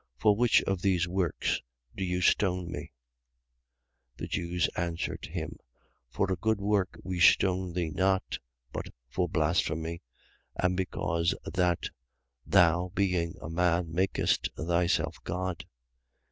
For 0.17 0.35
which 0.35 0.63
of 0.63 0.81
those 0.81 1.07
works 1.07 1.61
do 1.95 2.03
you 2.03 2.21
stone 2.21 2.71
me? 2.71 2.91
10:33. 4.17 4.17
The 4.17 4.27
Jews 4.29 4.67
answered 4.75 5.25
him: 5.25 5.57
For 6.09 6.31
a 6.31 6.35
good 6.35 6.59
work 6.59 6.97
we 7.03 7.19
stone 7.19 7.73
thee 7.73 7.91
not, 7.91 8.39
but 8.73 8.87
for 9.09 9.29
blasphemy: 9.29 10.01
and 10.55 10.75
because 10.75 11.35
that 11.45 11.91
thou. 12.47 12.91
being 12.95 13.35
a, 13.43 13.49
man, 13.51 13.93
makest 13.93 14.49
thyself 14.57 15.17
God. 15.23 15.65